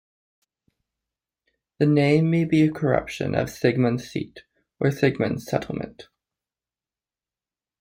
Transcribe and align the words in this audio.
The 1.77 1.85
name 1.85 2.31
may 2.31 2.43
be 2.43 2.63
a 2.63 2.71
corruption 2.71 3.35
of 3.35 3.49
"Sigemund's 3.49 4.09
seat" 4.09 4.39
or 4.79 4.89
"Sigemund's 4.89 5.45
settlement". 5.45 6.07